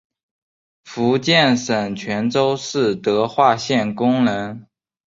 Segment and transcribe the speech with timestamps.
[0.83, 4.65] 福建省泉州市德化县工人。